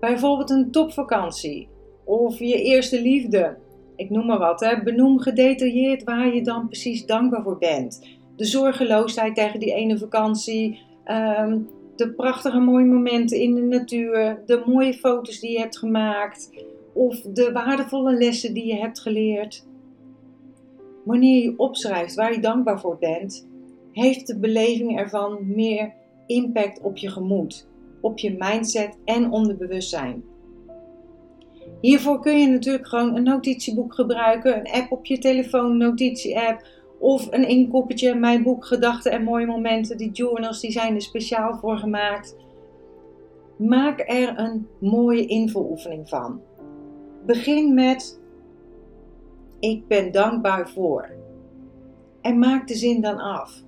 Bijvoorbeeld 0.00 0.50
een 0.50 0.70
topvakantie 0.70 1.68
of 2.04 2.38
je 2.38 2.62
eerste 2.62 3.02
liefde. 3.02 3.56
Ik 3.96 4.10
noem 4.10 4.26
maar 4.26 4.38
wat. 4.38 4.60
Hè. 4.60 4.82
Benoem 4.82 5.20
gedetailleerd 5.20 6.04
waar 6.04 6.34
je 6.34 6.42
dan 6.42 6.66
precies 6.66 7.06
dankbaar 7.06 7.42
voor 7.42 7.58
bent. 7.58 8.06
De 8.36 8.44
zorgeloosheid 8.44 9.34
tegen 9.34 9.60
die 9.60 9.74
ene 9.74 9.98
vakantie. 9.98 10.78
Ehm, 11.04 11.58
de 11.96 12.12
prachtige 12.12 12.58
mooie 12.58 12.84
momenten 12.84 13.38
in 13.38 13.54
de 13.54 13.62
natuur. 13.62 14.42
De 14.46 14.62
mooie 14.66 14.94
foto's 14.94 15.40
die 15.40 15.50
je 15.50 15.58
hebt 15.58 15.78
gemaakt 15.78 16.50
of 16.92 17.20
de 17.20 17.52
waardevolle 17.52 18.14
lessen 18.14 18.54
die 18.54 18.66
je 18.66 18.76
hebt 18.76 19.00
geleerd. 19.00 19.66
Wanneer 21.04 21.42
je 21.42 21.58
opschrijft 21.58 22.14
waar 22.14 22.32
je 22.32 22.40
dankbaar 22.40 22.80
voor 22.80 22.96
bent, 22.98 23.48
heeft 23.92 24.26
de 24.26 24.38
beleving 24.38 24.98
ervan 24.98 25.38
meer 25.54 25.92
impact 26.26 26.80
op 26.80 26.96
je 26.96 27.10
gemoed, 27.10 27.68
op 28.00 28.18
je 28.18 28.36
mindset 28.38 28.98
en 29.04 29.30
onderbewustzijn. 29.30 30.22
Hiervoor 31.80 32.20
kun 32.20 32.38
je 32.38 32.46
natuurlijk 32.46 32.88
gewoon 32.88 33.16
een 33.16 33.22
notitieboek 33.22 33.94
gebruiken, 33.94 34.58
een 34.58 34.72
app 34.72 34.92
op 34.92 35.06
je 35.06 35.18
telefoon, 35.18 35.76
notitie-app 35.76 36.66
of 36.98 37.26
een 37.30 37.48
inkoppertje, 37.48 38.14
mijn 38.14 38.42
boek 38.42 38.64
Gedachten 38.64 39.12
en 39.12 39.22
Mooie 39.22 39.46
Momenten. 39.46 39.96
Die 39.96 40.10
journals 40.10 40.60
die 40.60 40.70
zijn 40.70 40.94
er 40.94 41.02
speciaal 41.02 41.56
voor 41.56 41.78
gemaakt. 41.78 42.36
Maak 43.56 44.04
er 44.06 44.38
een 44.38 44.66
mooie 44.78 45.26
invuloefening 45.26 46.08
van. 46.08 46.40
Begin 47.26 47.74
met 47.74 48.20
ik 49.60 49.86
ben 49.86 50.12
dankbaar 50.12 50.68
voor. 50.70 51.08
En 52.20 52.38
maak 52.38 52.68
de 52.68 52.74
zin 52.74 53.00
dan 53.00 53.18
af. 53.18 53.62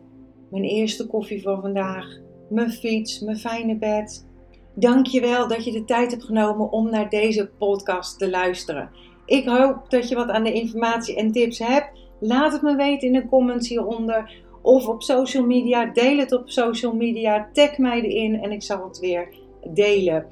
Mijn 0.50 0.64
eerste 0.64 1.06
koffie 1.06 1.42
van 1.42 1.60
vandaag, 1.60 2.18
mijn 2.48 2.70
fiets, 2.70 3.20
mijn 3.20 3.38
fijne 3.38 3.76
bed. 3.76 4.26
Dank 4.74 5.06
je 5.06 5.20
wel 5.20 5.48
dat 5.48 5.64
je 5.64 5.72
de 5.72 5.84
tijd 5.84 6.10
hebt 6.10 6.24
genomen 6.24 6.70
om 6.70 6.90
naar 6.90 7.08
deze 7.08 7.50
podcast 7.58 8.18
te 8.18 8.30
luisteren. 8.30 8.90
Ik 9.26 9.48
hoop 9.48 9.90
dat 9.90 10.08
je 10.08 10.14
wat 10.14 10.28
aan 10.28 10.44
de 10.44 10.52
informatie 10.52 11.16
en 11.16 11.32
tips 11.32 11.58
hebt. 11.58 12.00
Laat 12.20 12.52
het 12.52 12.62
me 12.62 12.76
weten 12.76 13.08
in 13.08 13.14
de 13.14 13.28
comments 13.28 13.68
hieronder 13.68 14.42
of 14.62 14.86
op 14.86 15.02
social 15.02 15.46
media. 15.46 15.86
Deel 15.86 16.18
het 16.18 16.32
op 16.32 16.50
social 16.50 16.94
media. 16.94 17.48
Tag 17.52 17.78
mij 17.78 18.00
erin 18.00 18.42
en 18.42 18.52
ik 18.52 18.62
zal 18.62 18.84
het 18.84 18.98
weer 18.98 19.34
delen. 19.72 20.26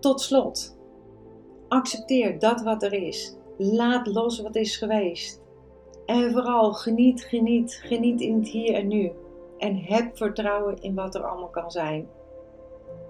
Tot 0.00 0.20
slot. 0.20 0.80
Accepteer 1.72 2.38
dat 2.38 2.62
wat 2.62 2.82
er 2.82 2.92
is. 2.92 3.36
Laat 3.56 4.06
los 4.06 4.40
wat 4.40 4.56
is 4.56 4.76
geweest. 4.76 5.42
En 6.06 6.32
vooral 6.32 6.72
geniet, 6.72 7.24
geniet, 7.24 7.80
geniet 7.82 8.20
in 8.20 8.38
het 8.38 8.48
hier 8.48 8.74
en 8.74 8.88
nu. 8.88 9.12
En 9.58 9.76
heb 9.76 10.16
vertrouwen 10.16 10.82
in 10.82 10.94
wat 10.94 11.14
er 11.14 11.22
allemaal 11.22 11.48
kan 11.48 11.70
zijn. 11.70 12.08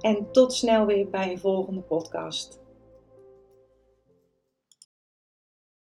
En 0.00 0.26
tot 0.32 0.52
snel 0.52 0.86
weer 0.86 1.08
bij 1.08 1.30
een 1.30 1.38
volgende 1.38 1.80
podcast. 1.80 2.61